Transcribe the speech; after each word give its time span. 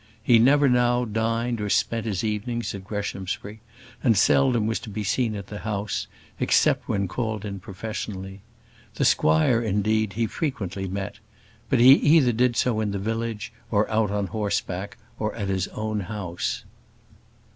He 0.23 0.39
never 0.39 0.67
now 0.67 1.05
dined 1.05 1.61
or 1.61 1.69
spent 1.69 2.07
his 2.07 2.23
evenings 2.23 2.73
at 2.73 2.83
Greshamsbury, 2.83 3.59
and 4.01 4.17
seldom 4.17 4.65
was 4.65 4.79
to 4.79 4.89
be 4.89 5.03
seen 5.03 5.35
at 5.35 5.45
the 5.45 5.59
house, 5.59 6.07
except 6.39 6.87
when 6.89 7.07
called 7.07 7.45
in 7.45 7.59
professionally. 7.59 8.41
The 8.95 9.05
squire, 9.05 9.61
indeed, 9.61 10.13
he 10.13 10.25
frequently 10.25 10.87
met; 10.87 11.19
but 11.69 11.79
he 11.79 11.91
either 11.91 12.31
did 12.31 12.55
so 12.55 12.79
in 12.79 12.89
the 12.89 12.97
village, 12.97 13.53
or 13.69 13.87
out 13.91 14.09
on 14.09 14.25
horseback, 14.25 14.97
or 15.19 15.35
at 15.35 15.49
his 15.49 15.67
own 15.67 15.99
house. 15.99 16.63